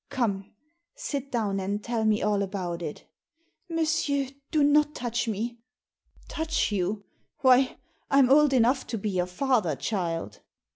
[0.09, 0.51] Come,
[0.95, 3.05] sit down and tell me all about it.""
[3.69, 5.59] Monsieur, do not touch me!"
[6.05, 7.05] * Touch you!
[7.41, 7.77] Why,
[8.09, 10.39] I'm old enough to be your father, child!"